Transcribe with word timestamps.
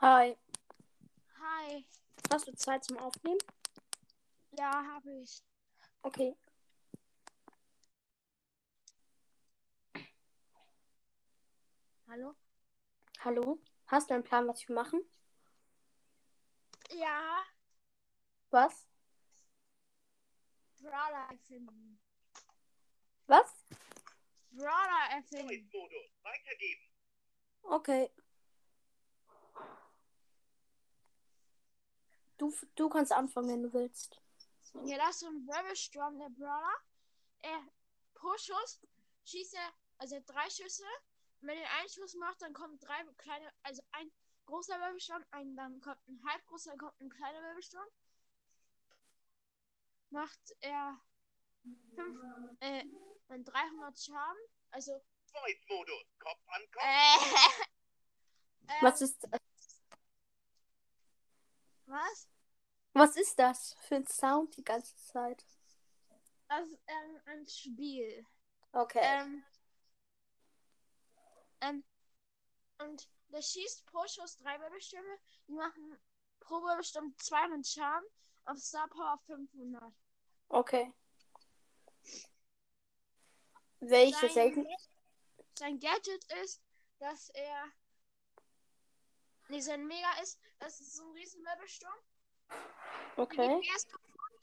Hi. 0.00 0.36
Hi. 1.40 1.84
Hast 2.30 2.46
du 2.46 2.54
Zeit 2.54 2.84
zum 2.84 2.98
Aufnehmen? 2.98 3.38
Ja, 4.52 4.70
habe 4.94 5.10
ich. 5.22 5.42
Okay. 6.02 6.36
Hallo? 12.08 12.34
Hallo? 13.20 13.58
Hast 13.86 14.10
du 14.10 14.14
einen 14.14 14.22
Plan, 14.22 14.46
was 14.46 14.66
wir 14.68 14.74
machen? 14.76 15.00
Ja, 16.90 17.44
Was? 18.50 18.86
Brawler 20.80 21.28
erfinden. 21.30 22.00
Was? 23.26 23.52
Brawler 24.52 25.10
erfinden. 25.10 25.68
Modus 25.72 26.12
weitergeben. 26.22 26.82
Okay. 27.62 28.10
Du, 32.38 32.54
du 32.76 32.88
kannst 32.88 33.12
anfangen, 33.12 33.48
wenn 33.48 33.62
du 33.64 33.72
willst. 33.72 34.20
Ja, 34.84 34.96
das 34.98 35.16
ist 35.16 35.20
so 35.20 35.26
ein 35.26 35.46
Wirbelsturm, 35.46 36.18
der 36.18 36.28
Brawler. 36.30 36.74
Er 37.40 37.60
pro 38.14 38.36
Schuss 38.36 38.80
schießt 39.24 39.54
er, 39.54 39.72
also 39.98 40.14
er 40.14 40.20
hat 40.20 40.28
drei 40.28 40.48
Schüsse. 40.50 40.84
Und 41.40 41.48
wenn 41.48 41.58
er 41.58 41.70
einen 41.78 41.88
Schuss 41.88 42.14
macht, 42.14 42.40
dann 42.42 42.52
kommen 42.52 42.78
drei 42.78 43.04
kleine, 43.16 43.52
also 43.62 43.82
ein 43.92 44.10
großer 44.46 44.78
Wirbelsturm, 44.80 45.24
ein, 45.30 45.56
dann 45.56 45.80
kommt 45.80 45.98
ein 46.08 46.20
halbgroßer, 46.26 46.70
dann 46.70 46.78
kommt 46.78 47.00
ein 47.00 47.10
kleiner 47.10 47.42
Wirbelsturm. 47.42 47.86
Macht 50.10 50.56
er 50.60 50.98
fünf, 51.94 52.18
äh, 52.60 52.84
dann 53.28 53.44
300 53.44 53.98
Schaden. 53.98 54.42
Also, 54.70 54.92
Void-Modus. 55.32 56.04
Kopf 56.18 56.40
an 56.48 56.62
Kopf. 56.72 56.84
äh, 58.68 58.72
Was 58.82 59.00
ist, 59.02 59.28
was? 61.88 62.28
was 62.92 63.16
ist 63.16 63.38
das 63.38 63.74
für 63.80 63.96
ein 63.96 64.06
Sound 64.06 64.56
die 64.56 64.64
ganze 64.64 64.96
Zeit? 64.96 65.44
Das 66.48 66.66
ist 66.66 66.80
ähm, 66.86 67.20
ein 67.26 67.46
Spiel. 67.46 68.26
Okay. 68.72 69.00
Ähm, 69.02 69.44
ähm, 71.60 71.84
und 72.78 73.08
der 73.28 73.42
schießt 73.42 73.86
pro 73.86 74.06
Schuss 74.06 74.36
drei 74.36 74.58
Wirbelstürme. 74.60 75.18
Die 75.46 75.52
machen 75.52 75.98
pro 76.40 76.56
Wirbelsturm 76.62 77.14
200 77.18 77.66
Schaden. 77.66 78.08
Auf 78.44 78.58
Star 78.58 78.88
Power 78.88 79.18
500. 79.26 79.92
Okay. 80.48 80.92
Welche 83.80 84.28
Sein, 84.30 84.66
sein 85.54 85.78
Gadget 85.78 86.24
ist, 86.42 86.62
dass 86.98 87.28
er. 87.30 87.70
Nee, 89.48 89.60
sein 89.60 89.86
Mega 89.86 90.10
ist, 90.22 90.38
das 90.58 90.78
ist 90.80 90.96
so 90.96 91.04
ein 91.04 91.12
riesen 91.12 91.42
Wirbelsturm. 91.42 91.94
Der 93.16 93.24
Okay. 93.24 93.60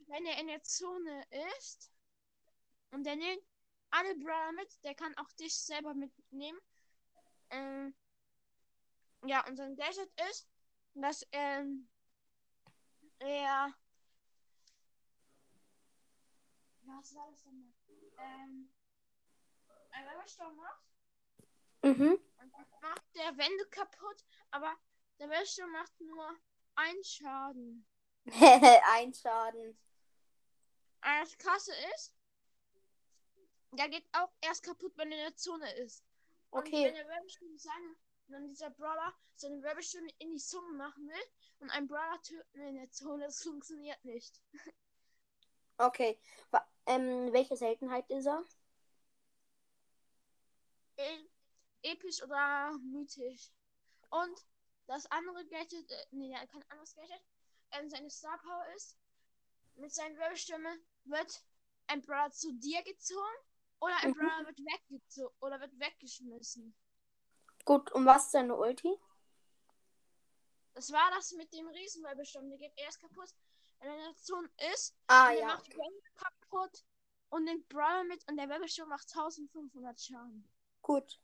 wenn 0.08 0.26
er 0.26 0.40
in 0.40 0.48
der 0.48 0.64
Zone 0.64 1.24
ist. 1.50 1.92
Und 2.92 3.04
der 3.04 3.16
nimmt 3.16 3.44
alle 3.92 4.16
Brawler 4.16 4.52
mit. 4.54 4.84
Der 4.84 4.96
kann 4.96 5.16
auch 5.18 5.32
dich 5.34 5.56
selber 5.56 5.94
mitnehmen. 5.94 6.60
Ähm, 7.50 7.96
ja, 9.26 9.46
und 9.48 9.56
sein 9.58 9.76
Gadget 9.76 10.12
ist, 10.30 10.48
dass 10.94 11.26
ähm, 11.32 11.88
er. 13.20 13.74
Was 16.84 17.16
war 17.16 17.28
das 17.32 17.44
denn? 17.44 17.74
Ähm, 18.18 18.72
ein 19.92 20.06
Wirbelsturm 20.06 20.56
macht. 20.56 20.84
Mhm. 21.84 22.20
Und 22.38 22.52
macht 22.82 23.16
der 23.16 23.38
Wände 23.38 23.66
kaputt. 23.70 24.26
Aber 24.52 24.76
der 25.20 25.30
Wirbelsturm 25.30 25.72
macht 25.72 26.00
nur 26.02 26.38
einen 26.76 27.04
Schaden. 27.04 27.88
ein 28.94 29.14
Schaden. 29.14 29.78
Das 31.02 31.38
krasse 31.38 31.72
ist, 31.96 32.16
der 33.72 33.90
geht 33.90 34.08
auch 34.14 34.32
erst 34.42 34.64
kaputt, 34.64 34.94
wenn 34.98 35.12
er 35.12 35.18
in 35.20 35.24
der 35.26 35.36
Zone 35.36 35.72
ist. 35.76 36.04
Und 36.50 36.68
Okay. 36.68 36.86
wenn 36.86 36.94
der 36.96 37.08
Wirbelsturm 37.08 37.58
seine, 37.58 37.96
wenn 38.28 38.48
dieser 38.48 38.70
Brawler 38.72 39.14
seine 39.36 39.62
Wirbelsturm 39.62 40.08
in 40.20 40.32
die 40.32 40.40
Zone 40.40 40.74
machen 40.74 41.08
will 41.08 41.24
und 41.60 41.70
einen 41.70 41.88
Brawler 41.88 42.22
töten 42.22 42.62
in 42.62 42.76
der 42.76 42.90
Zone, 42.92 43.26
das 43.26 43.44
funktioniert 43.44 44.04
nicht. 44.06 44.42
Okay. 45.78 46.18
Ähm, 46.88 47.34
welche 47.34 47.58
Seltenheit 47.58 48.10
ist 48.10 48.28
er? 48.28 48.44
E 50.98 51.28
episch 51.82 52.24
oder 52.24 52.72
mythisch. 52.80 53.52
Und 54.10 54.46
das 54.88 55.06
andere 55.12 55.46
Gadget, 55.48 55.90
äh, 55.92 56.06
nee, 56.12 56.34
kein 56.52 56.64
anderes 56.70 56.96
Gadget, 56.96 57.22
ähm, 57.72 57.90
seine 57.90 58.10
Star 58.10 58.38
Power 58.40 58.66
ist, 58.76 58.98
mit 59.76 59.94
seinen 59.94 60.18
Wirbelstürmen 60.18 60.86
wird 61.06 61.44
ein 61.88 62.02
Brawler 62.02 62.32
zu 62.32 62.54
dir 62.54 62.82
gezogen 62.84 63.38
oder 63.80 63.96
ein 64.02 64.12
Mhm. 64.12 64.16
Brawler 64.16 64.48
wird 64.48 64.60
weggezogen 64.60 65.36
oder 65.42 65.60
wird 65.60 65.78
weggeschmissen. 65.80 66.76
Gut, 67.66 67.92
und 67.92 68.06
was 68.06 68.26
ist 68.26 68.32
seine 68.32 68.56
Ulti? 68.56 68.96
Das 70.74 70.92
war 70.92 71.10
das 71.12 71.32
mit 71.32 71.52
dem 71.54 71.68
Riesenwirbelsturm. 71.68 72.50
Der 72.50 72.58
geht 72.58 72.74
erst 72.76 73.00
kaputt, 73.00 73.34
wenn 73.80 73.90
er 73.90 73.96
in 73.96 74.04
der 74.14 74.16
Zone 74.16 74.50
ist. 74.74 74.96
Ah, 75.08 75.30
und 75.32 75.38
ja. 75.40 75.46
macht 75.48 75.70
Wände 75.70 76.02
kaputt 76.16 76.84
und 77.30 77.46
den 77.46 77.66
Brawler 77.68 78.04
mit 78.04 78.28
und 78.30 78.38
der 78.38 78.50
Wirbelsturm 78.50 78.90
macht 78.90 79.08
1500 79.10 80.00
Schaden. 80.00 80.50
Gut. 80.82 81.20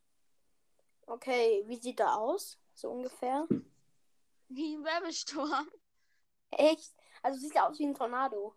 Okay, 1.06 1.64
wie 1.68 1.76
sieht 1.82 2.00
er 2.00 2.18
aus? 2.18 2.58
So 2.82 2.90
ungefähr. 2.90 3.48
Wie 4.48 4.76
ein 4.76 4.84
Wirbelsturm. 4.84 5.70
Echt? 6.50 6.96
Also 7.22 7.40
sieht 7.40 7.56
er 7.56 7.70
aus 7.70 7.78
wie 7.78 7.86
ein 7.86 7.94
Tornado. 7.94 8.56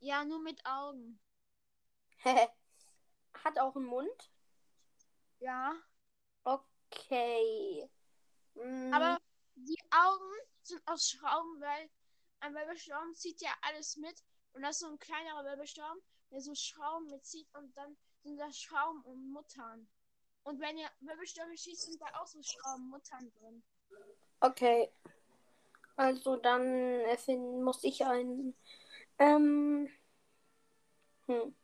Ja, 0.00 0.24
nur 0.24 0.40
mit 0.42 0.60
Augen. 0.66 1.20
Hat 2.24 3.58
auch 3.60 3.76
einen 3.76 3.84
Mund. 3.84 4.32
Ja. 5.38 5.76
Okay. 6.42 7.88
Mm, 8.54 8.92
Aber 8.92 9.20
die 9.54 9.78
Augen 9.92 10.34
sind 10.62 10.82
aus 10.86 11.08
Schrauben, 11.08 11.60
weil 11.60 11.88
ein 12.40 12.52
Wirbelsturm 12.52 13.14
zieht 13.14 13.40
ja 13.40 13.54
alles 13.62 13.96
mit. 13.96 14.24
Und 14.54 14.62
das 14.62 14.72
ist 14.72 14.80
so 14.80 14.88
ein 14.88 14.98
kleinerer 14.98 15.44
Wirbelsturm, 15.44 15.98
der 16.32 16.40
so 16.40 16.52
Schrauben 16.56 17.06
mitzieht 17.06 17.46
und 17.54 17.76
dann 17.76 17.96
sind 18.24 18.38
da 18.38 18.52
Schrauben 18.52 19.02
und 19.02 19.30
Muttern. 19.30 19.88
Und 20.44 20.60
wenn 20.60 20.78
ihr 20.78 20.88
Wirbelstürme 21.00 21.56
schießt, 21.56 21.82
sind 21.82 22.00
da 22.00 22.06
auch 22.20 22.26
so 22.26 22.42
Schrauben 22.42 22.88
Muttern 22.88 23.30
drin. 23.38 23.62
Okay. 24.40 24.90
Also 25.96 26.36
dann 26.36 26.64
erfinden 27.00 27.62
muss 27.62 27.84
ich 27.84 28.04
einen. 28.04 28.56
Ähm. 29.18 29.88
Hm. 31.26 31.54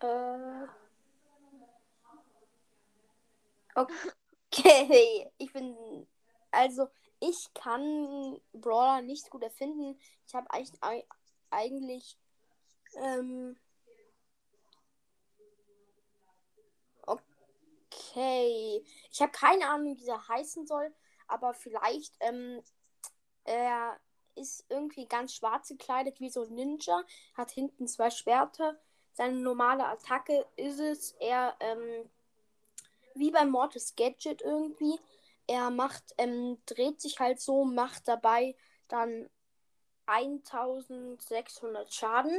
Äh. 0.00 0.66
Okay. 3.74 4.12
Ich 5.38 5.52
bin. 5.52 6.06
Also, 6.50 6.88
ich 7.18 7.52
kann 7.54 8.38
Brawler 8.52 9.00
nicht 9.02 9.30
gut 9.30 9.42
erfinden. 9.42 9.98
Ich 10.26 10.34
habe 10.34 10.50
eigentlich, 10.50 10.82
ei- 10.82 11.06
eigentlich. 11.50 12.16
Ähm. 12.96 13.56
Okay. 18.12 18.84
Ich 19.10 19.22
habe 19.22 19.32
keine 19.32 19.68
Ahnung, 19.70 19.92
wie 19.92 19.94
dieser 19.94 20.28
heißen 20.28 20.66
soll, 20.66 20.92
aber 21.28 21.54
vielleicht, 21.54 22.14
ähm, 22.20 22.62
er 23.44 23.98
ist 24.34 24.66
irgendwie 24.68 25.06
ganz 25.06 25.34
schwarz 25.34 25.68
gekleidet 25.68 26.20
wie 26.20 26.28
so 26.28 26.42
ein 26.42 26.54
Ninja, 26.54 27.02
hat 27.34 27.50
hinten 27.50 27.88
zwei 27.88 28.10
Schwerter. 28.10 28.78
Seine 29.14 29.36
normale 29.38 29.86
Attacke 29.86 30.46
ist 30.56 30.78
es, 30.78 31.12
er, 31.20 31.56
ähm, 31.60 32.10
wie 33.14 33.30
beim 33.30 33.50
Mortis 33.50 33.94
Gadget 33.96 34.42
irgendwie, 34.42 34.98
er 35.46 35.70
macht, 35.70 36.14
ähm, 36.18 36.58
dreht 36.66 37.00
sich 37.00 37.18
halt 37.18 37.40
so, 37.40 37.64
macht 37.64 38.08
dabei 38.08 38.54
dann 38.88 39.28
1600 40.06 41.92
Schaden 41.92 42.38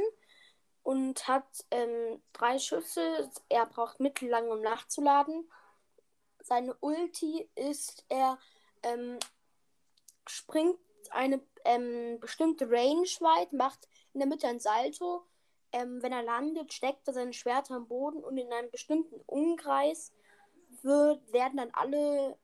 und 0.84 1.26
hat 1.26 1.64
ähm, 1.72 2.22
drei 2.32 2.58
Schüsse. 2.60 3.28
Er 3.48 3.66
braucht 3.66 3.98
mittellang, 4.00 4.48
um 4.48 4.60
nachzuladen. 4.60 5.48
Seine 6.44 6.74
Ulti 6.80 7.48
ist, 7.54 8.04
er 8.10 8.38
ähm, 8.82 9.18
springt 10.26 10.78
eine 11.10 11.40
ähm, 11.64 12.20
bestimmte 12.20 12.70
Range 12.70 13.08
weit, 13.20 13.54
macht 13.54 13.88
in 14.12 14.20
der 14.20 14.28
Mitte 14.28 14.46
ein 14.46 14.60
Salto. 14.60 15.24
Ähm, 15.72 16.02
wenn 16.02 16.12
er 16.12 16.22
landet, 16.22 16.74
steckt 16.74 17.08
er 17.08 17.14
seine 17.14 17.32
Schwerter 17.32 17.76
am 17.76 17.88
Boden 17.88 18.22
und 18.22 18.36
in 18.36 18.52
einem 18.52 18.70
bestimmten 18.70 19.22
Umkreis 19.24 20.12
wird, 20.82 21.32
werden 21.32 21.56
dann 21.56 21.70
alle 21.72 22.38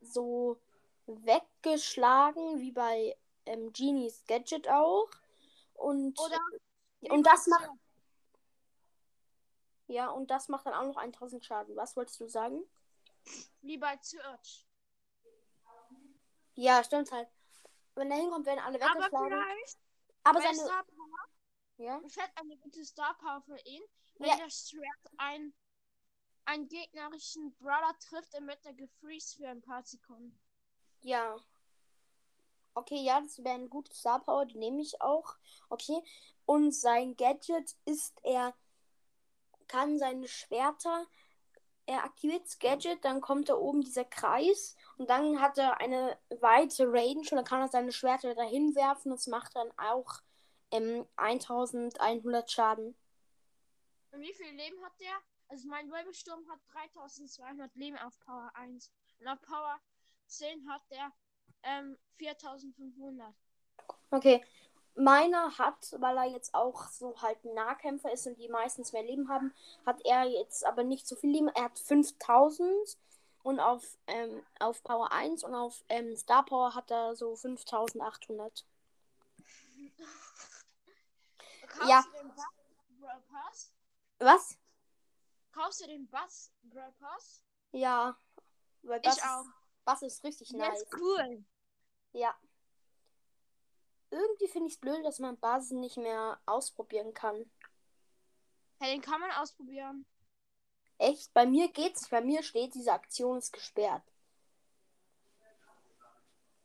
so 0.00 0.56
weggeschlagen, 1.06 2.60
wie 2.60 2.70
bei 2.70 3.16
ähm, 3.46 3.72
Genies 3.72 4.24
Gadget 4.28 4.68
auch. 4.68 5.10
Und, 5.74 6.20
Oder 6.20 6.38
und 7.12 7.26
das 7.26 7.48
macht. 7.48 7.68
Ja, 9.88 10.08
und 10.10 10.30
das 10.30 10.48
macht 10.48 10.66
dann 10.66 10.74
auch 10.74 10.86
noch 10.86 10.96
1000 10.98 11.44
Schaden. 11.44 11.74
Was 11.74 11.96
wolltest 11.96 12.20
du 12.20 12.28
sagen? 12.28 12.62
Wie 13.62 13.78
bei 13.78 13.98
Search. 14.00 14.66
Ja, 16.54 16.82
stimmt 16.84 17.10
halt. 17.12 17.28
Wenn 17.94 18.10
er 18.10 18.18
hinkommt, 18.18 18.46
werden 18.46 18.60
alle 18.60 18.80
Aber 18.82 18.94
weggeschlagen. 19.04 19.28
vielleicht 19.30 19.78
Aber 20.24 20.40
seine. 20.42 20.56
Star 20.56 20.84
Power, 20.84 21.28
Ja? 21.78 22.00
fällt 22.08 22.30
eine 22.36 22.56
gute 22.58 22.84
Star 22.84 23.16
Power 23.18 23.42
für 23.42 23.58
ihn. 23.64 23.82
Wenn 24.18 24.28
Ja. 24.28 24.36
das 24.38 24.68
Schwert 24.68 25.10
ein, 25.16 25.54
einen 26.44 26.68
gegnerischen 26.68 27.54
Brawler 27.56 27.96
trifft, 27.98 28.34
dann 28.34 28.46
wird 28.46 28.64
er 28.64 28.74
gefreeze 28.74 29.36
für 29.36 29.48
ein 29.48 29.62
paar 29.62 29.82
Sekunden. 29.84 30.38
Ja. 31.02 31.36
Okay, 32.74 33.02
ja, 33.02 33.20
das 33.20 33.42
wäre 33.42 33.54
eine 33.54 33.68
gute 33.68 33.92
Star 33.94 34.20
Power, 34.22 34.46
die 34.46 34.58
nehme 34.58 34.80
ich 34.82 35.00
auch. 35.00 35.36
Okay. 35.70 36.02
Und 36.44 36.72
sein 36.72 37.16
Gadget 37.16 37.76
ist, 37.84 38.18
er 38.22 38.54
kann 39.66 39.98
seine 39.98 40.28
Schwerter, 40.28 41.06
er 41.90 42.04
aktiviert 42.04 42.44
das 42.44 42.60
Gadget, 42.60 43.04
dann 43.04 43.20
kommt 43.20 43.48
da 43.48 43.54
oben 43.54 43.80
dieser 43.80 44.04
Kreis 44.04 44.76
und 44.96 45.10
dann 45.10 45.40
hat 45.40 45.58
er 45.58 45.80
eine 45.80 46.16
weite 46.28 46.84
Range 46.86 47.18
und 47.18 47.32
dann 47.32 47.44
kann 47.44 47.60
er 47.60 47.68
seine 47.68 47.90
Schwerter 47.90 48.32
dahin 48.36 48.76
werfen. 48.76 49.10
Das 49.10 49.26
macht 49.26 49.56
dann 49.56 49.72
auch 49.76 50.20
ähm, 50.70 51.04
1100 51.16 52.48
Schaden. 52.48 52.94
Und 54.12 54.20
wie 54.20 54.32
viel 54.32 54.54
Leben 54.54 54.80
hat 54.84 54.92
der? 55.00 55.12
Also 55.48 55.66
mein 55.66 55.90
Wirbelsturm 55.90 56.48
hat 56.48 56.60
3200 56.72 57.74
Leben 57.74 57.98
auf 57.98 58.20
Power 58.20 58.52
1. 58.54 58.92
Und 59.18 59.26
auf 59.26 59.40
Power 59.42 59.80
10 60.28 60.70
hat 60.70 60.82
der 60.92 61.12
ähm, 61.64 61.98
4500. 62.18 63.34
Okay. 64.12 64.44
Meiner 64.94 65.56
hat, 65.56 65.94
weil 65.98 66.16
er 66.16 66.26
jetzt 66.26 66.54
auch 66.54 66.88
so 66.88 67.20
halt 67.22 67.42
ein 67.44 67.54
Nahkämpfer 67.54 68.12
ist 68.12 68.26
und 68.26 68.38
die 68.38 68.48
meistens 68.48 68.92
mehr 68.92 69.02
Leben 69.02 69.28
haben, 69.28 69.54
hat 69.86 70.04
er 70.04 70.24
jetzt 70.24 70.66
aber 70.66 70.84
nicht 70.84 71.06
so 71.06 71.16
viel 71.16 71.30
Leben. 71.30 71.48
Er 71.48 71.64
hat 71.64 71.78
5000 71.78 72.98
und 73.42 73.60
auf, 73.60 73.98
ähm, 74.06 74.42
auf 74.58 74.82
Power 74.82 75.12
1 75.12 75.44
und 75.44 75.54
auf 75.54 75.84
ähm, 75.88 76.16
Star 76.16 76.44
Power 76.44 76.74
hat 76.74 76.90
er 76.90 77.16
so 77.16 77.36
5800. 77.36 78.66
Kaufst 81.66 81.88
Ja. 81.88 82.04
Bass? 83.30 83.72
Was? 84.18 84.58
Kaufst 85.52 85.80
du 85.82 85.86
den 85.86 86.08
Bass 86.08 86.52
Brawl 86.62 86.92
Pass? 86.98 87.42
Ja. 87.72 88.16
Weil 88.82 89.00
das 89.00 89.16
ich 89.16 89.24
auch. 89.24 89.44
Ist, 89.44 89.52
das 89.84 90.02
ist 90.02 90.24
richtig 90.24 90.48
Der 90.50 90.58
nice. 90.58 90.82
ist 90.82 90.94
cool. 90.94 91.44
Ja. 92.12 92.34
Irgendwie 94.10 94.48
finde 94.48 94.68
ich 94.68 94.74
es 94.74 94.80
blöd, 94.80 95.04
dass 95.04 95.18
man 95.18 95.38
Basen 95.38 95.80
nicht 95.80 95.96
mehr 95.96 96.40
ausprobieren 96.46 97.14
kann. 97.14 97.50
Ja, 98.80 98.88
den 98.88 99.00
kann 99.00 99.20
man 99.20 99.30
ausprobieren. 99.32 100.04
Echt? 100.98 101.32
Bei 101.32 101.46
mir 101.46 101.70
geht's 101.70 102.02
nicht. 102.02 102.10
Bei 102.10 102.20
mir 102.20 102.42
steht, 102.42 102.74
diese 102.74 102.92
Aktion 102.92 103.38
ist 103.38 103.52
gesperrt. 103.52 104.02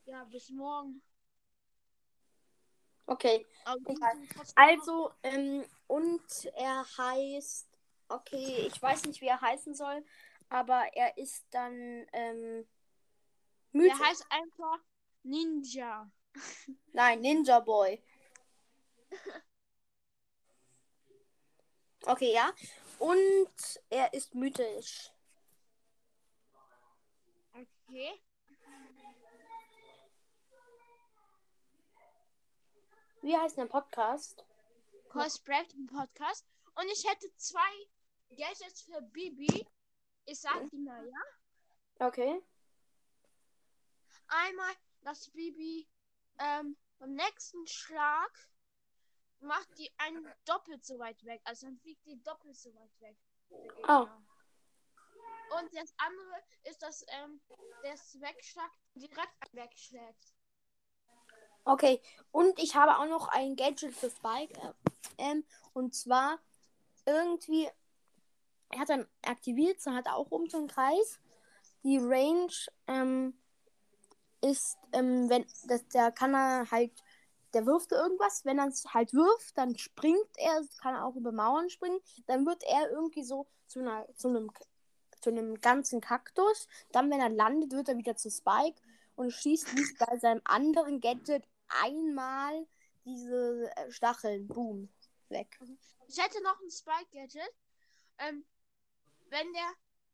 Ja, 0.05 0.23
bis 0.25 0.49
morgen. 0.49 1.01
Okay. 3.07 3.45
Also, 4.55 5.11
ähm, 5.23 5.63
und 5.87 6.45
er 6.55 6.85
heißt, 6.97 7.67
okay, 8.09 8.67
ich 8.67 8.81
weiß 8.81 9.05
nicht, 9.05 9.21
wie 9.21 9.27
er 9.27 9.41
heißen 9.41 9.75
soll, 9.75 10.03
aber 10.49 10.83
er 10.93 11.17
ist 11.17 11.45
dann, 11.51 12.07
ähm, 12.13 12.67
mythisch. 13.71 13.99
heißt 13.99 14.25
einfach 14.29 14.79
Ninja. 15.23 16.09
Nein, 16.93 17.21
Ninja 17.21 17.59
Boy. 17.59 18.01
Okay, 22.07 22.33
ja. 22.33 22.53
Und 22.99 23.81
er 23.89 24.13
ist 24.13 24.35
mythisch. 24.35 25.11
Okay. 27.87 28.21
Wie 33.23 33.35
heißt 33.35 33.57
der 33.57 33.65
Podcast? 33.65 34.45
Cosplay 35.09 35.65
Podcast. 35.87 36.45
Und 36.75 36.85
ich 36.91 37.03
hätte 37.09 37.35
zwei 37.37 37.87
Gadgets 38.29 38.83
für 38.83 39.01
Bibi. 39.01 39.65
Ich 40.25 40.39
sag 40.39 40.69
die 40.69 40.77
mal, 40.77 41.07
ja? 41.07 42.07
Okay. 42.07 42.39
Einmal, 44.27 44.73
dass 45.01 45.29
Bibi 45.29 45.87
ähm, 46.39 46.77
beim 46.99 47.13
nächsten 47.13 47.65
Schlag 47.67 48.31
macht 49.39 49.77
die 49.77 49.91
einen 49.97 50.27
doppelt 50.45 50.85
so 50.85 50.97
weit 50.99 51.23
weg. 51.25 51.41
Also 51.43 51.67
dann 51.67 51.77
fliegt 51.77 52.05
die 52.05 52.21
doppelt 52.23 52.55
so 52.57 52.73
weit 52.75 53.01
weg. 53.01 53.17
der 53.49 53.59
Oh. 53.89 54.05
Gegner. 54.05 54.21
Und 55.59 55.75
das 55.75 55.93
andere 55.97 56.43
ist, 56.63 56.81
dass 56.81 57.05
ähm, 57.07 57.39
das 57.83 58.19
Wegschlag 58.19 58.71
direkt 58.95 59.53
wegschlägt. 59.53 60.33
Okay. 61.63 62.01
Und 62.31 62.57
ich 62.59 62.75
habe 62.75 62.97
auch 62.97 63.05
noch 63.05 63.27
ein 63.29 63.55
Gadget 63.55 63.93
für 63.93 64.09
Spike. 64.09 64.59
äh, 64.59 64.73
Ähm, 65.17 65.45
und 65.73 65.95
zwar 65.95 66.39
irgendwie, 67.05 67.69
er 68.69 68.79
hat 68.79 68.89
dann 68.89 69.07
aktiviert, 69.21 69.79
so 69.79 69.91
hat 69.91 70.07
er 70.07 70.15
auch 70.15 70.31
um 70.31 70.49
so 70.49 70.57
einen 70.57 70.67
Kreis. 70.67 71.19
Die 71.83 71.97
Range 71.97 72.51
ähm, 72.87 73.39
ist, 74.45 74.77
ähm, 74.93 75.29
wenn, 75.29 75.45
das, 75.67 75.87
der 75.89 76.11
kann 76.11 76.33
er 76.33 76.69
halt, 76.71 76.91
der 77.53 77.65
wirft 77.65 77.91
irgendwas, 77.91 78.45
wenn 78.45 78.59
er 78.59 78.67
es 78.67 78.93
halt 78.93 79.13
wirft, 79.13 79.57
dann 79.57 79.77
springt 79.77 80.29
er, 80.37 80.61
kann 80.81 80.95
er 80.95 81.05
auch 81.05 81.15
über 81.15 81.31
Mauern 81.31 81.69
springen, 81.69 81.99
dann 82.27 82.45
wird 82.45 82.63
er 82.63 82.91
irgendwie 82.91 83.23
so 83.23 83.47
zu, 83.67 83.79
einer, 83.79 84.07
zu, 84.15 84.29
einem, 84.29 84.51
zu 85.21 85.29
einem 85.29 85.59
ganzen 85.61 86.01
Kaktus. 86.01 86.67
Dann, 86.91 87.09
wenn 87.11 87.19
er 87.19 87.29
landet, 87.29 87.71
wird 87.71 87.89
er 87.89 87.97
wieder 87.97 88.15
zu 88.15 88.29
Spike 88.29 88.81
und 89.15 89.31
schießt 89.31 89.67
bei 89.99 90.17
seinem 90.17 90.41
anderen 90.43 90.99
Gadget 90.99 91.43
einmal 91.67 92.67
diese 93.05 93.71
äh, 93.75 93.91
Stacheln, 93.91 94.47
boom, 94.47 94.89
weg. 95.29 95.59
Ich 96.07 96.21
hätte 96.21 96.41
noch 96.43 96.59
ein 96.61 96.69
Spike-Gadget. 96.69 97.53
Ähm, 98.19 98.45
wenn 99.29 99.53
der 99.53 99.69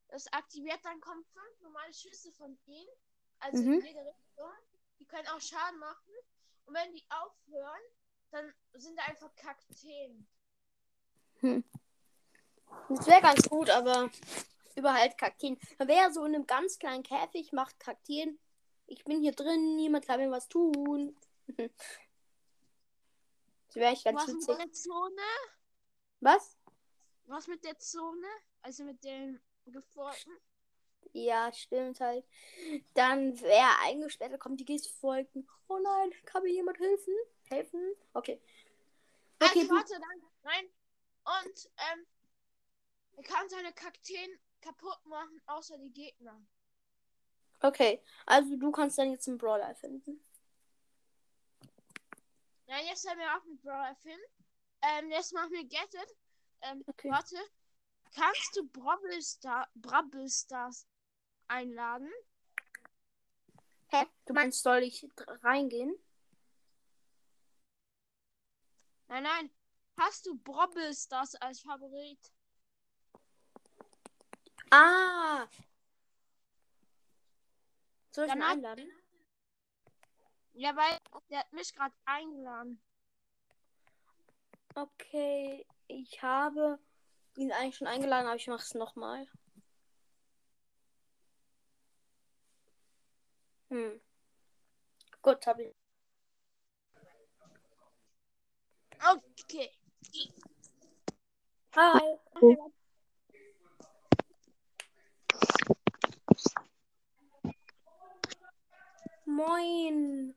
das 0.09 0.31
aktiviert, 0.33 0.79
dann 0.83 0.99
kommen 0.99 1.23
fünf 1.25 1.61
normale 1.61 1.93
Schüsse 1.93 2.31
von 2.33 2.57
ihm. 2.65 2.87
Also 3.41 3.61
Mhm. 3.63 3.73
in 3.73 3.85
jede 3.85 3.99
Richtung. 4.05 4.51
Die 4.99 5.05
können 5.05 5.27
auch 5.27 5.41
Schaden 5.41 5.79
machen. 5.79 6.13
Und 6.65 6.73
wenn 6.73 6.93
die 6.93 7.03
aufhören, 7.09 7.81
dann 8.31 8.53
sind 8.73 8.97
da 8.97 9.03
einfach 9.03 9.35
Kakteen. 9.35 10.27
Das 11.41 13.07
wäre 13.07 13.21
ganz 13.21 13.49
gut, 13.49 13.69
aber 13.69 14.09
über 14.75 14.93
halt 14.93 15.17
Kakteen. 15.17 15.59
Man 15.79 15.87
wäre 15.87 16.11
so 16.13 16.23
in 16.25 16.35
einem 16.35 16.45
ganz 16.47 16.77
kleinen 16.79 17.03
Käfig, 17.03 17.51
macht 17.51 17.79
Kakteen. 17.79 18.39
Ich 18.87 19.03
bin 19.03 19.21
hier 19.21 19.31
drin, 19.33 19.75
niemand 19.75 20.05
kann 20.05 20.19
mir 20.19 20.31
was 20.31 20.47
tun. 20.49 21.15
Das 23.67 23.75
wäre 23.77 23.93
echt 23.93 24.03
ganz 24.03 24.19
Was 24.19 24.27
mit 24.27 24.35
witzig. 24.35 24.57
der 24.57 24.71
Zone? 24.73 25.21
Was? 26.19 26.57
Was 27.27 27.47
mit 27.47 27.63
der 27.63 27.79
Zone? 27.79 28.27
Also 28.61 28.83
mit 28.83 29.01
den 29.01 29.41
Gefolgten? 29.65 30.29
Ja, 31.13 31.51
stimmt 31.53 31.99
halt. 31.99 32.25
Dann 32.93 33.39
wäre 33.41 33.79
eingesperrt, 33.83 34.31
da 34.33 34.37
kommt 34.37 34.59
die 34.59 34.65
Gistfolgen. 34.65 35.47
Oh 35.67 35.77
nein, 35.79 36.11
kann 36.25 36.43
mir 36.43 36.51
jemand 36.53 36.79
helfen? 36.79 37.13
Helfen? 37.45 37.93
Okay. 38.13 38.41
Okay, 39.39 39.67
du- 39.67 39.69
warte, 39.75 39.93
dann. 39.93 40.29
Nein. 40.43 40.65
Und, 41.45 41.69
ähm, 41.91 42.05
er 43.17 43.23
kann 43.23 43.49
seine 43.49 43.73
Kakteen 43.73 44.39
kaputt 44.61 45.05
machen, 45.05 45.41
außer 45.47 45.77
die 45.77 45.91
Gegner. 45.91 46.39
okay. 47.61 48.01
Also 48.25 48.55
du 48.55 48.71
kannst 48.71 48.97
dann 48.97 49.11
jetzt 49.11 49.27
einen 49.27 49.37
Brawler 49.37 49.75
finden. 49.75 50.23
Nein, 52.67 52.85
jetzt 52.87 53.07
haben 53.09 53.19
wir 53.19 53.27
auch 53.37 53.43
einen 53.43 53.57
Brawler 53.59 53.95
finden. 53.95 54.23
Ähm, 54.81 55.11
jetzt 55.11 55.33
machen 55.33 55.51
wir 55.51 55.63
Gadget. 55.67 56.15
Ähm, 56.61 56.83
Okay. 56.87 57.09
warte. 57.11 57.35
Kannst 58.15 58.55
du 58.55 58.67
Brabbelstar 58.67 59.69
Brabbelstars 59.75 60.85
einladen? 61.51 62.11
Hä? 63.89 64.05
Du 64.25 64.33
meinst, 64.33 64.63
soll 64.63 64.83
ich 64.83 65.07
reingehen? 65.43 65.93
Nein, 69.07 69.23
nein. 69.23 69.51
Hast 69.97 70.25
du 70.25 70.37
Brabbelstars 70.37 71.35
als 71.35 71.59
Favorit? 71.61 72.31
Ah! 74.71 75.47
Soll 78.11 78.25
ich 78.25 78.31
ihn 78.33 78.39
Danach- 78.39 78.51
einladen? 78.51 78.91
Ja, 80.53 80.75
weil 80.75 80.97
der 81.29 81.39
hat 81.39 81.53
mich 81.53 81.73
gerade 81.73 81.93
eingeladen. 82.05 82.81
Okay, 84.75 85.65
ich 85.87 86.21
habe 86.21 86.79
ihn 87.35 87.51
eigentlich 87.51 87.75
schon 87.77 87.87
eingeladen, 87.87 88.27
aber 88.27 88.35
ich 88.37 88.47
mache 88.47 88.63
es 88.63 88.73
nochmal. 88.73 89.27
Hm. 93.71 94.01
Gut, 95.21 95.47
hab 95.47 95.59
ich. 95.59 95.73
Okay. 98.99 99.71
Hi. 101.77 101.99
Moin. 109.25 110.35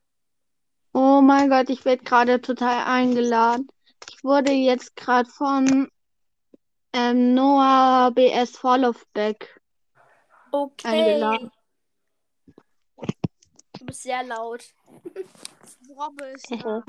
Oh 0.92 1.20
mein 1.20 1.50
Gott, 1.50 1.70
ich 1.70 1.84
werde 1.84 2.04
gerade 2.04 2.40
total 2.40 2.84
eingeladen. 2.84 3.66
Ich 4.08 4.22
wurde 4.22 4.52
jetzt 4.52 4.94
gerade 4.94 5.28
von 5.28 5.90
ähm, 6.92 7.34
Noah 7.34 8.12
BS 8.14 8.52
Fall 8.52 8.82
Vorlaufbeck 8.82 9.60
okay. 10.52 10.86
eingeladen. 10.86 11.50
Du 13.78 13.86
bist 13.86 14.02
sehr 14.02 14.22
laut. 14.22 14.64
Robbe 15.96 16.24
ist 16.26 16.50
da. 16.50 16.82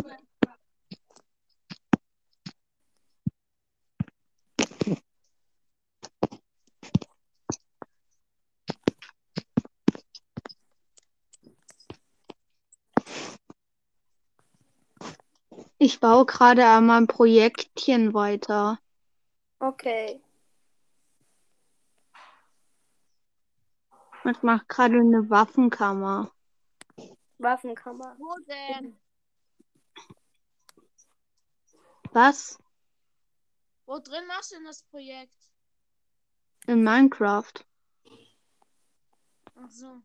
Ich 15.78 16.00
baue 16.00 16.26
gerade 16.26 16.66
an 16.66 16.86
meinem 16.86 17.08
Projektchen 17.08 18.14
weiter. 18.14 18.80
Okay. 19.60 20.22
Ich 24.24 24.42
mache 24.42 24.66
gerade 24.68 25.00
eine 25.00 25.30
Waffenkammer. 25.30 26.32
Waffenkammer. 27.38 28.16
Wo 28.18 28.36
denn? 28.48 28.98
Was? 32.12 32.58
Wo 33.86 34.00
drin 34.00 34.26
machst 34.28 34.52
du 34.52 34.56
denn 34.56 34.66
das 34.66 34.84
Projekt? 34.84 35.36
In 36.68 36.84
Minecraft. 36.84 37.54
Ach 39.56 39.70
so. 39.70 40.02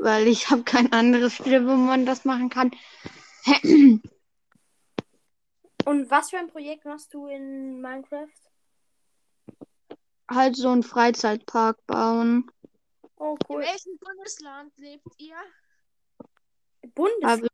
Weil 0.00 0.28
ich 0.28 0.50
habe 0.50 0.62
kein 0.64 0.92
anderes 0.92 1.34
Spiel, 1.34 1.66
wo 1.66 1.72
man 1.74 2.06
das 2.06 2.24
machen 2.24 2.50
kann. 2.50 2.70
Und 5.84 6.10
was 6.10 6.30
für 6.30 6.38
ein 6.38 6.48
Projekt 6.48 6.84
machst 6.84 7.12
du 7.12 7.26
in 7.26 7.80
Minecraft? 7.80 8.28
halt 10.30 10.56
so 10.56 10.68
einen 10.68 10.82
Freizeitpark 10.82 11.86
bauen. 11.86 12.50
Oh, 13.16 13.36
In 13.48 13.56
cool. 13.56 13.62
welchem 13.62 13.98
Bundesland 13.98 14.76
lebt 14.78 15.06
ihr? 15.18 15.36
Bundes. 16.94 17.22
Aber 17.22 17.46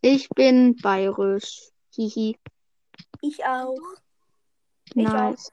ich 0.00 0.28
bin 0.30 0.76
bayerisch. 0.76 1.70
Hihi. 1.94 2.38
Ich 3.20 3.44
auch. 3.44 3.76
Ich 4.94 5.06
auch. 5.06 5.12
Nice. 5.12 5.50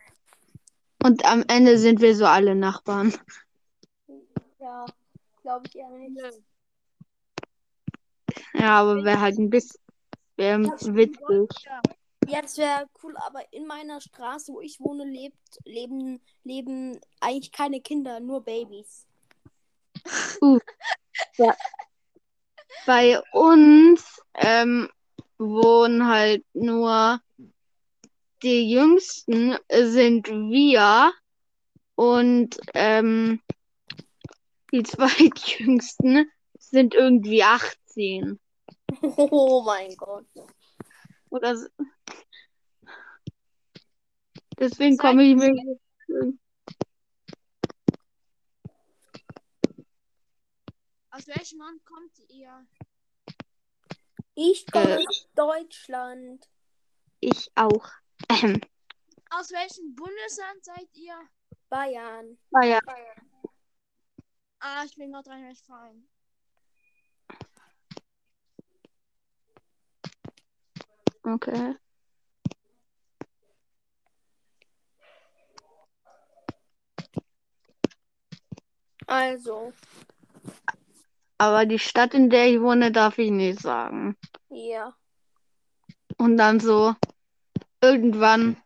Und 1.03 1.25
am 1.25 1.43
Ende 1.47 1.77
sind 1.77 2.01
wir 2.01 2.15
so 2.15 2.25
alle 2.25 2.55
Nachbarn. 2.55 3.13
Ja, 4.59 4.85
glaube 5.41 5.67
ich 5.67 5.75
eher 5.75 5.89
nicht. 5.89 6.41
Ja, 8.53 8.81
aber 8.81 9.03
wäre 9.03 9.19
halt 9.19 9.37
ein 9.37 9.49
bisschen 9.49 9.79
wär 10.37 10.59
witzig. 10.59 11.65
Ja. 11.65 11.81
Ja, 12.27 12.41
das 12.41 12.57
wäre 12.57 12.87
cool, 13.03 13.15
aber 13.17 13.41
in 13.51 13.67
meiner 13.67 14.01
Straße, 14.01 14.51
wo 14.53 14.61
ich 14.61 14.79
wohne, 14.79 15.05
lebt, 15.05 15.37
leben, 15.63 16.21
leben 16.43 16.99
eigentlich 17.19 17.51
keine 17.51 17.81
Kinder, 17.81 18.19
nur 18.19 18.41
Babys. 18.43 19.05
Bei 22.85 23.21
uns 23.31 24.21
ähm, 24.35 24.89
wohnen 25.37 26.07
halt 26.07 26.45
nur 26.53 27.19
die 28.43 28.71
Jüngsten 28.71 29.57
sind 29.69 30.27
wir 30.27 31.13
und 31.95 32.57
ähm, 32.73 33.41
die 34.71 34.83
zweitjüngsten 34.83 36.29
sind 36.59 36.93
irgendwie 36.93 37.43
18 37.43 38.39
Oh 39.01 39.63
mein 39.65 39.95
Gott. 39.95 40.25
oder 41.29 41.57
so. 41.57 41.67
Deswegen 44.59 44.97
komme 44.97 45.23
ich 45.23 45.35
mir 45.35 45.53
Aus 51.11 51.27
welchem 51.27 51.59
Land 51.59 51.85
kommt 51.85 52.19
ihr? 52.29 52.67
Ich 54.35 54.65
komme 54.71 54.99
Äh. 55.01 55.05
aus 55.07 55.27
Deutschland. 55.33 56.49
ich 57.21 57.49
auch. 57.55 57.89
Ähm, 58.29 58.59
Aus 59.31 59.51
welchem 59.51 59.95
Bundesland 59.95 60.63
seid 60.63 60.87
ihr? 60.93 61.15
Bayern. 61.69 62.37
Bayern. 62.51 62.81
Ah, 64.59 64.83
ich 64.85 64.95
bin 64.95 65.11
Nordrhein-Westfalen. 65.11 66.07
Okay. 71.23 71.75
Also, 79.15 79.71
Aber 81.37 81.65
die 81.65 81.79
Stadt, 81.79 82.13
in 82.13 82.29
der 82.29 82.47
ich 82.47 82.59
wohne, 82.59 82.91
darf 82.91 83.17
ich 83.17 83.31
nicht 83.31 83.61
sagen. 83.61 84.17
ja. 84.49 84.93
Und 86.17 86.37
dann 86.37 86.59
so 86.59 86.95
irgendwann 87.81 88.57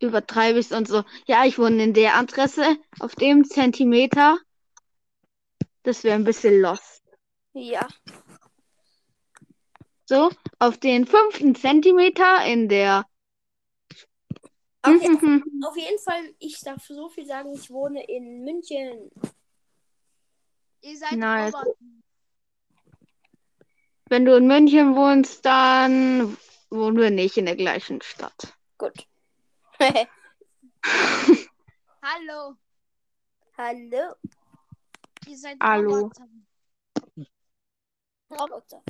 übertreibe 0.00 0.58
ich 0.58 0.66
es 0.66 0.72
und 0.72 0.88
so. 0.88 1.04
Ja, 1.26 1.44
ich 1.44 1.58
wohne 1.58 1.82
in 1.82 1.94
der 1.94 2.16
Adresse 2.16 2.76
auf 3.00 3.14
dem 3.14 3.44
Zentimeter. 3.44 4.38
Das 5.82 6.04
wäre 6.04 6.16
ein 6.16 6.24
bisschen 6.24 6.60
lost. 6.60 7.02
Ja. 7.54 7.86
So, 10.06 10.30
auf 10.58 10.78
den 10.78 11.06
fünften 11.06 11.54
Zentimeter 11.54 12.44
in 12.46 12.68
der. 12.68 13.06
Okay, 14.82 15.18
auf 15.66 15.76
jeden 15.76 15.98
Fall, 15.98 16.34
ich 16.38 16.60
darf 16.60 16.82
so 16.86 17.08
viel 17.08 17.26
sagen, 17.26 17.52
ich 17.54 17.70
wohne 17.70 18.04
in 18.04 18.44
München. 18.44 19.10
Ihr 20.80 20.96
seid 20.96 21.12
Nice. 21.12 21.54
Wenn 24.08 24.24
du 24.24 24.36
in 24.36 24.46
München 24.46 24.96
wohnst, 24.96 25.44
dann 25.44 26.36
wohnen 26.70 26.96
wir 26.96 27.10
nicht 27.10 27.36
in 27.36 27.46
der 27.46 27.56
gleichen 27.56 28.00
Stadt. 28.00 28.56
Gut. 28.78 29.06
Hallo. 32.02 32.56
Hallo, 33.58 34.14
Ihr 35.26 35.36
seid 35.36 35.58
Hallo. 35.60 35.94
Roboter. 35.96 36.28
Roboter. 38.30 38.82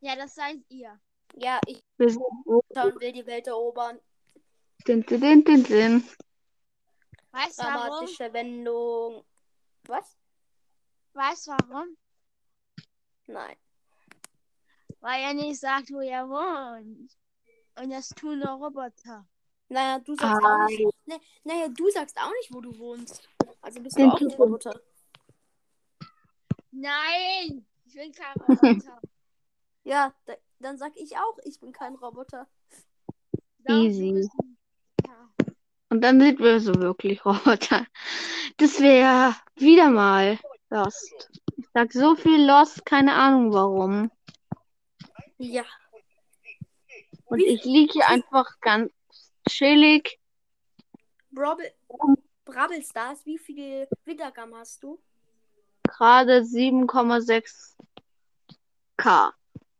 Ja, 0.00 0.14
das 0.14 0.34
seid 0.34 0.58
ihr. 0.68 1.00
Ja, 1.36 1.58
ich 1.66 1.82
und 1.98 3.00
will 3.00 3.12
die 3.12 3.26
Welt 3.26 3.46
erobern. 3.46 3.98
din, 4.86 5.02
din, 5.02 5.44
din, 5.44 5.64
din. 5.64 6.08
Weißt 7.30 7.58
du 7.58 7.64
warum? 7.64 7.88
Dramatische 7.88 8.32
Wendung. 8.32 9.24
Was? 9.86 10.16
Weißt 11.14 11.46
du 11.46 11.50
warum? 11.52 11.96
Nein. 13.26 13.56
Weil 15.00 15.22
er 15.22 15.34
nicht 15.34 15.60
sagt, 15.60 15.90
wo 15.90 16.00
er 16.00 16.28
wohnt. 16.28 17.12
Und 17.80 17.90
das 17.90 18.08
tun 18.10 18.38
nur 18.38 18.50
Roboter. 18.50 19.26
Naja, 19.68 19.98
du 19.98 20.14
sagst 20.14 20.44
Ah, 20.44 20.64
auch 20.64 20.68
nicht. 20.68 20.86
Ne, 21.06 21.20
naja, 21.44 21.68
du 21.68 21.90
sagst 21.90 22.16
auch 22.18 22.30
nicht, 22.32 22.52
wo 22.52 22.60
du 22.60 22.76
wohnst. 22.78 23.28
Also 23.60 23.80
bist 23.80 23.96
du 23.96 24.02
Den 24.02 24.10
auch 24.10 24.20
ein. 24.20 24.26
Roboter. 24.28 24.80
Nein! 26.70 27.66
Ich 27.84 27.94
bin 27.94 28.12
kein 28.12 28.34
Roboter. 28.48 29.00
Ja, 29.84 30.14
da, 30.26 30.34
dann 30.60 30.78
sag 30.78 30.92
ich 30.96 31.16
auch, 31.16 31.38
ich 31.44 31.58
bin 31.58 31.72
kein 31.72 31.94
Roboter. 31.96 32.48
Easy. 33.66 34.28
Und 35.92 36.00
dann 36.00 36.18
sind 36.18 36.38
wir 36.38 36.58
so 36.58 36.74
wirklich 36.76 37.22
Roboter. 37.22 37.86
Das 38.56 38.80
wäre 38.80 39.36
wieder 39.56 39.90
mal 39.90 40.38
Lost. 40.70 41.30
Ich 41.58 41.66
sag 41.74 41.92
so 41.92 42.16
viel 42.16 42.46
Lost, 42.46 42.86
keine 42.86 43.12
Ahnung 43.12 43.52
warum. 43.52 44.10
Ja. 45.36 45.66
Und 47.26 47.40
ich 47.40 47.62
liege 47.64 47.92
hier 47.92 48.08
einfach 48.08 48.58
ganz 48.62 48.90
chillig. 49.46 50.18
Brabbel, 51.30 51.70
Brabbel 52.46 52.82
Stars, 52.82 53.26
wie 53.26 53.36
viel 53.36 53.86
Wiedergaben 54.06 54.54
hast 54.54 54.82
du? 54.82 54.98
Gerade 55.82 56.38
7,6 56.38 57.76
K. 58.96 59.34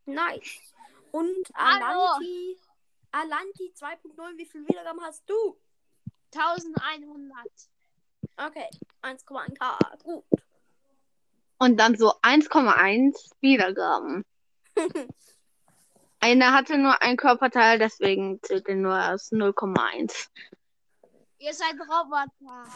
Nice. 0.05 0.75
Und. 1.11 1.49
Alanti, 1.55 2.59
Alanti 3.13 3.73
2.0, 3.75 4.37
wie 4.37 4.45
viel 4.45 4.69
Wiedergaben 4.69 5.01
hast 5.01 5.23
du? 5.27 5.57
1100. 6.35 7.33
Okay, 8.37 8.69
1,1k. 9.03 10.03
Gut. 10.03 10.25
Und 11.59 11.77
dann 11.77 11.97
so 11.97 12.13
1,1 12.23 13.15
Wiedergaben. 13.41 14.25
Einer 16.21 16.53
hatte 16.53 16.79
nur 16.79 17.03
ein 17.03 17.17
Körperteil, 17.17 17.79
deswegen 17.79 18.41
zählt 18.43 18.69
er 18.69 18.77
nur 18.77 18.95
als 18.95 19.33
0,1. 19.33 20.29
Ihr 21.39 21.53
seid 21.53 21.75
Roboter. 21.81 22.67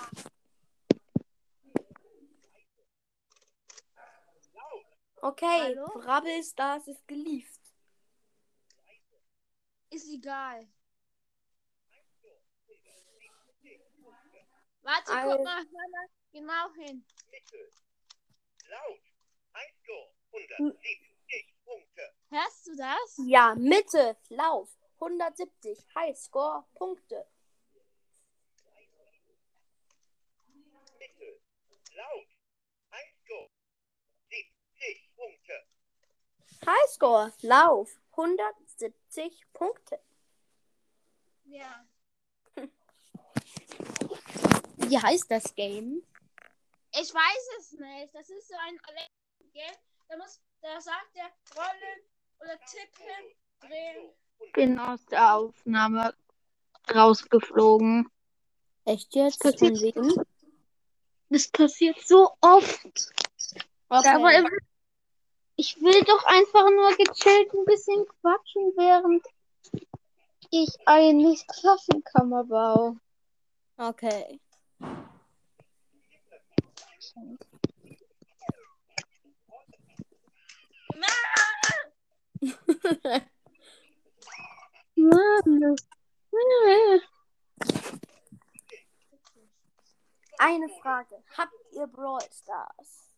Okay, 5.22 5.74
Hallo? 5.76 5.86
Brabbel 5.94 6.42
Stars 6.42 6.86
ist 6.88 7.06
gelieft. 7.08 7.60
Ist 9.90 10.08
egal. 10.08 10.68
Warte, 14.86 15.12
Al- 15.12 15.36
guck 15.36 15.44
mal, 15.44 15.64
hör 15.64 15.88
mal 15.90 16.08
genau 16.30 16.72
hin. 16.74 17.04
Mittel. 17.32 17.70
Laut. 18.68 19.00
Highscore. 19.52 20.12
170 20.30 21.54
Punkte. 21.64 22.02
Hörst 22.30 22.66
du 22.68 22.76
das? 22.76 23.20
Ja, 23.26 23.54
Mitte, 23.56 24.16
Lauf, 24.28 24.68
170, 25.00 25.84
Highscore, 25.96 26.64
Punkte. 26.74 27.26
Mittel. 31.00 31.40
Laut. 31.94 32.28
Highscore. 32.92 33.50
70 34.28 35.10
Punkte. 35.16 35.66
Highscore, 36.64 37.32
Lauf, 37.42 37.98
170 38.12 39.46
Punkte. 39.52 39.98
Ja. 41.44 41.86
Wie 44.88 44.98
heißt 44.98 45.30
das 45.30 45.54
Game? 45.54 46.02
Ich 46.92 47.12
weiß 47.12 47.48
es 47.58 47.72
nicht. 47.72 48.14
Das 48.14 48.30
ist 48.30 48.48
so 48.48 48.54
ein 48.66 48.78
Game. 49.52 49.64
Da 50.08 50.16
muss, 50.16 50.40
da 50.62 50.80
sagt 50.80 51.14
der 51.14 51.30
Rollen 51.56 52.00
oder 52.40 52.58
tippen, 52.60 53.34
drehen. 53.60 54.12
Bin 54.52 54.78
aus 54.78 55.04
der 55.06 55.34
Aufnahme 55.34 56.14
rausgeflogen. 56.94 58.08
Echt 58.84 59.14
jetzt? 59.14 59.44
Das 59.44 59.60
wem? 59.60 60.24
Das 61.30 61.48
passiert 61.48 62.00
so 62.06 62.30
oft. 62.40 63.12
Okay. 63.88 64.08
Aber 64.08 64.48
ich 65.56 65.80
will 65.80 66.04
doch 66.04 66.24
einfach 66.24 66.70
nur 66.70 66.90
gechillt 66.96 67.52
ein 67.52 67.64
bisschen 67.64 68.06
quatschen, 68.20 68.72
während 68.76 69.26
ich 70.50 70.68
eine 70.86 71.36
Klassenkammer 71.48 72.44
baue. 72.44 73.00
okay. 73.78 74.40
Eine 90.38 90.68
Frage. 90.80 91.22
Habt 91.36 91.52
ihr 91.72 91.86
Brawl 91.86 92.20
Stars? 92.30 93.10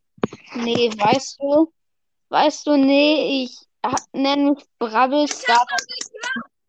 Nee, 0.54 0.90
weißt 0.90 1.40
du? 1.40 1.72
Weißt 2.28 2.66
du, 2.66 2.76
nee, 2.76 3.44
ich 3.44 3.68
nenne 4.12 4.52
mich 4.52 4.64
Brabbelstar. 4.78 5.66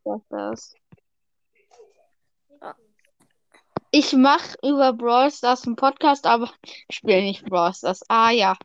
Das 0.04 0.54
ist. 0.54 0.76
Ich 3.92 4.14
mache 4.14 4.56
über 4.64 4.94
Brawl 4.94 5.32
Stars 5.32 5.66
einen 5.66 5.76
Podcast, 5.76 6.26
aber 6.26 6.52
ich 6.64 6.98
spiele 6.98 7.22
nicht 7.22 7.46
Brawl 7.46 7.74
Stars. 7.74 8.04
Ah 8.08 8.30
ja. 8.30 8.56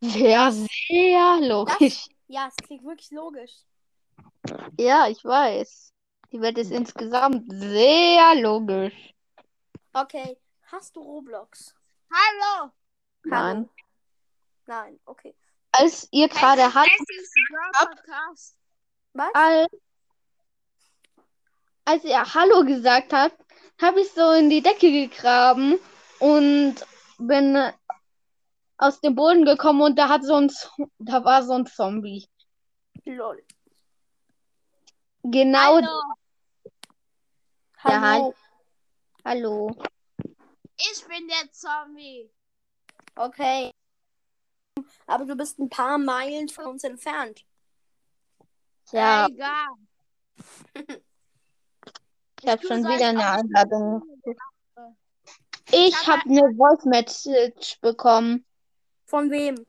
Sehr, 0.00 0.52
sehr 0.52 1.38
logisch. 1.40 2.06
Ja, 2.28 2.48
es 2.48 2.56
klingt 2.64 2.84
wirklich 2.84 3.10
logisch. 3.10 3.50
Ja, 4.78 5.08
ich 5.08 5.24
weiß. 5.24 5.92
Die 6.32 6.40
Welt 6.40 6.58
ist 6.58 6.70
insgesamt 6.70 7.44
sehr 7.48 8.36
logisch. 8.36 8.94
Okay. 9.92 10.38
Hast 10.70 10.94
du 10.94 11.02
Roblox? 11.02 11.74
Hallo. 12.12 12.70
Nein. 13.24 13.68
Nein, 14.66 15.00
okay. 15.04 15.34
Als 15.72 16.06
ihr 16.12 16.28
gerade 16.28 16.62
Das 16.62 17.86
Podcast. 17.86 18.56
Was? 19.12 19.34
als, 19.34 19.68
als 21.84 22.04
ihr 22.04 22.34
Hallo 22.34 22.64
gesagt 22.64 23.12
habt, 23.12 23.36
habe 23.80 24.00
ich 24.00 24.10
so 24.12 24.30
in 24.32 24.50
die 24.50 24.62
Decke 24.62 24.90
gegraben 24.90 25.78
und 26.18 26.76
bin 27.18 27.56
aus 28.78 29.00
dem 29.00 29.14
Boden 29.14 29.44
gekommen 29.44 29.82
und 29.82 29.98
da 29.98 30.08
hat 30.08 30.24
so 30.24 30.34
ein 30.34 30.48
Z- 30.50 30.70
da 30.98 31.24
war 31.24 31.42
so 31.42 31.52
ein 31.52 31.66
Zombie. 31.66 32.26
Lol. 33.04 33.42
Genau. 35.22 35.58
Hallo. 35.76 36.02
Ja, 37.84 38.00
Hallo. 38.00 38.34
Hallo. 39.24 39.76
Ich 40.76 41.04
bin 41.06 41.28
der 41.28 41.50
Zombie. 41.52 42.30
Okay. 43.16 43.70
Aber 45.06 45.26
du 45.26 45.36
bist 45.36 45.58
ein 45.58 45.68
paar 45.68 45.98
Meilen 45.98 46.48
von 46.48 46.66
uns 46.66 46.84
entfernt. 46.84 47.44
Ja, 48.92 49.26
egal. 49.26 49.66
ich 52.42 52.46
habe 52.48 52.66
schon 52.66 52.84
wieder 52.84 53.08
eine 53.08 53.30
Einladung. 53.30 54.02
Ich 55.72 56.06
habe 56.06 56.22
eine 56.28 56.54
Voice 56.56 56.84
Message 56.84 57.78
bekommen 57.80 58.44
Von 59.06 59.30
wem? 59.30 59.66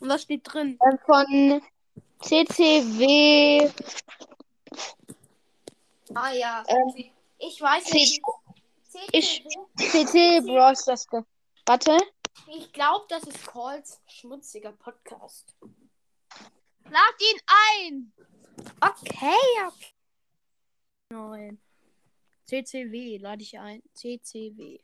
Und 0.00 0.08
was 0.08 0.22
steht 0.22 0.42
drin? 0.44 0.78
äh, 0.80 0.96
von 1.04 1.62
CCW. 2.20 3.70
Ah 6.14 6.32
ja. 6.32 6.64
Ähm, 6.68 7.10
ich 7.38 7.60
weiß 7.60 7.92
nicht. 7.92 8.20
ich- 9.12 9.44
CCW? 9.44 9.90
CC 10.06 10.40
Brawl 10.40 10.74
Stars. 10.76 11.06
ge- 11.08 11.22
Warte. 11.66 11.96
Ich 12.46 12.72
glaube, 12.72 13.04
das 13.08 13.22
ist 13.24 13.46
Calls 13.46 14.00
schmutziger 14.06 14.72
Podcast. 14.72 15.54
Lad 16.84 17.14
ihn 17.20 17.40
ein. 17.84 18.12
Okay, 18.80 19.36
okay. 19.66 19.94
Nein. 21.10 21.60
CCW 22.48 23.18
lade 23.18 23.42
ich 23.42 23.58
ein. 23.58 23.82
CCW. 23.92 24.78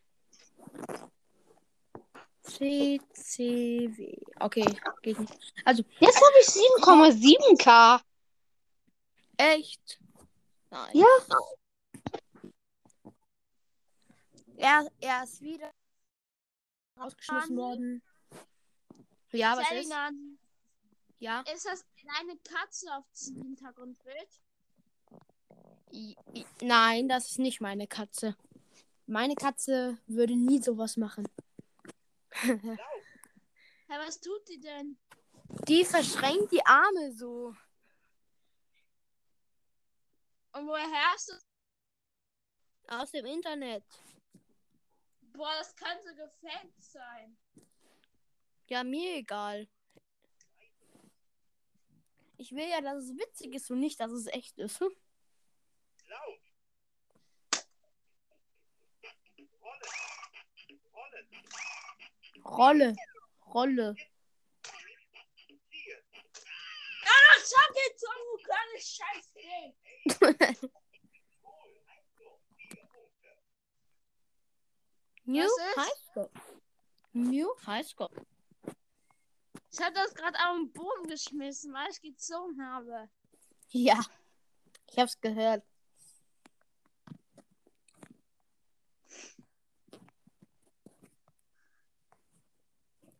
CCW. 2.43 4.21
Okay, 4.39 4.65
geht 5.03 5.19
nicht. 5.19 5.53
Also, 5.65 5.83
Jetzt 5.99 6.17
habe 6.17 6.35
ich 6.41 6.47
7,7k. 6.47 8.03
echt? 9.39 9.99
Nein. 10.71 10.91
Ja. 10.95 11.07
Er, 14.57 14.87
er 15.01 15.25
ist 15.25 15.41
wieder 15.41 15.71
rausgeschmissen 16.99 17.57
worden. 17.57 18.03
Ja, 19.33 19.53
was 19.57 19.63
ist? 19.63 19.69
Ferdinand, 19.69 20.39
Ja. 21.19 21.41
ist 21.53 21.65
das 21.65 21.85
eine 22.21 22.37
Katze 22.39 22.95
auf 22.95 23.05
dem 23.27 23.43
Hintergrundbild? 23.43 24.29
Nein, 26.61 27.09
das 27.09 27.31
ist 27.31 27.39
nicht 27.39 27.61
meine 27.61 27.87
Katze. 27.87 28.37
Meine 29.07 29.35
Katze 29.35 29.99
würde 30.07 30.35
nie 30.35 30.61
sowas 30.61 30.97
machen. 30.97 31.29
Hä, 32.43 32.79
was 33.89 34.21
tut 34.21 34.49
die 34.49 34.59
denn? 34.59 34.97
Die 35.69 35.85
verschränkt 35.85 36.51
die 36.53 36.65
Arme 36.65 37.13
so. 37.13 37.55
Und 40.53 40.67
woher 40.67 41.13
hast 41.13 41.29
du? 41.29 41.35
Aus 42.89 43.11
dem 43.11 43.27
Internet. 43.27 43.85
Boah, 45.33 45.53
das 45.59 45.75
kann 45.77 45.99
so 46.03 46.15
gefaked 46.15 46.83
sein. 46.83 47.37
Ja, 48.69 48.83
mir 48.85 49.17
egal. 49.17 49.69
Ich 52.37 52.53
will 52.53 52.69
ja, 52.69 52.81
dass 52.81 53.05
es 53.05 53.17
witzig 53.17 53.55
ist 53.55 53.71
und 53.71 53.81
nicht, 53.81 54.01
dass 54.01 54.11
es 54.11 54.27
echt 54.27 54.59
ist. 54.59 54.81
Hm? 54.81 54.91
Rolle. 62.45 62.95
Rolle. 63.47 63.95
Ziel. 65.69 66.05
Ah, 67.05 67.35
schau 67.39 67.67
jetzt 67.75 68.01
so, 68.01 68.07
du 68.13 68.37
kleines 68.45 68.85
Scheißding. 68.97 69.75
New 75.27 75.43
ist? 75.43 75.77
Highscore. 75.77 76.31
New 77.13 77.49
Highscore. 77.67 78.27
Ich 79.73 79.81
hab 79.81 79.95
das 79.95 80.15
gerade 80.15 80.39
auf 80.39 80.57
den 80.57 80.73
Boden 80.73 81.09
geschmissen, 81.09 81.73
weil 81.73 81.91
ich 81.91 82.01
gezogen 82.01 82.63
habe. 82.65 83.09
Ja. 83.71 83.99
Ich 84.91 84.99
hab's 84.99 85.21
gehört. 85.21 85.65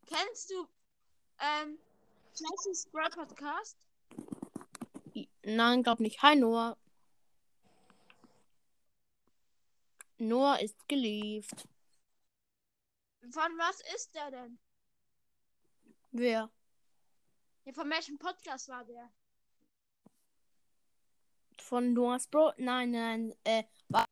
Kennst 0.07 0.51
du 0.51 0.67
ähm, 1.39 1.79
Flashy's 2.35 2.87
Brawl 2.91 3.11
Podcast? 3.11 3.77
Nein, 5.43 5.83
glaub 5.83 6.01
nicht. 6.01 6.23
Hi 6.23 6.37
Noah. 6.37 6.77
Noah 10.19 10.61
ist 10.61 10.89
gelieft. 10.89 11.69
Von 13.31 13.59
was 13.59 13.81
ist 13.95 14.15
der 14.15 14.31
denn? 14.31 14.59
Wer? 16.13 16.51
Ja, 17.65 17.73
von 17.73 17.91
welchem 17.91 18.19
Podcast 18.19 18.69
war 18.69 18.85
der? 18.85 19.11
Von 21.59 21.95
Noah's 21.95 22.27
Bro? 22.29 22.53
Nein, 22.59 22.91
nein. 22.91 23.35
Äh, 23.45 23.65
war... 23.89 24.05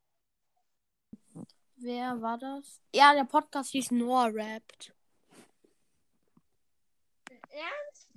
Wer 1.77 2.21
war 2.23 2.39
das? 2.39 2.81
Ja, 2.95 3.13
der 3.13 3.25
Podcast 3.25 3.71
hieß 3.73 3.91
Noah 3.91 4.31
Rappt. 4.33 4.95
Ernst? 7.53 8.09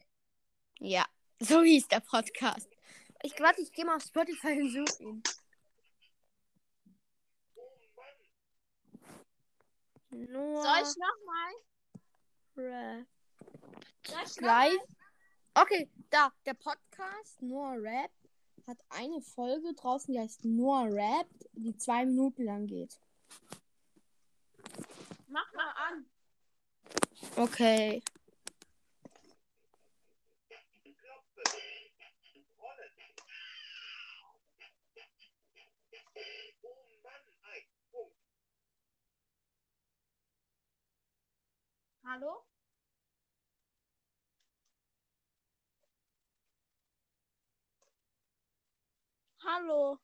Ja, 0.79 1.05
so 1.39 1.61
hieß 1.61 1.87
der 1.87 1.99
Podcast. 1.99 2.69
Ich 3.23 3.39
warte, 3.39 3.61
ich 3.61 3.71
gehe 3.71 3.85
mal 3.85 3.97
auf 3.97 4.03
Spotify 4.03 4.61
und 4.61 4.69
suche 4.71 5.03
ihn. 5.03 5.23
Noah 10.11 10.63
Soll 10.63 10.77
ich 10.81 10.97
nochmal? 10.97 11.53
Rap. 12.57 13.07
Soll 14.07 14.21
ich 14.23 14.35
noch 14.35 14.37
Gleich. 14.37 14.73
mal? 15.53 15.63
Okay, 15.63 15.89
da, 16.09 16.31
der 16.45 16.53
Podcast 16.53 17.41
Noah 17.41 17.75
Rap 17.77 18.11
hat 18.67 18.77
eine 18.89 19.21
Folge 19.21 19.73
draußen, 19.73 20.13
die 20.13 20.19
heißt 20.19 20.45
Noah 20.45 20.85
Rap, 20.85 21.27
die 21.53 21.75
zwei 21.77 22.05
Minuten 22.05 22.45
lang 22.45 22.67
geht. 22.67 22.99
Mach 25.27 25.51
mal 25.53 25.73
an. 25.89 26.05
Okay. 27.35 28.01
Hallo. 49.55 49.99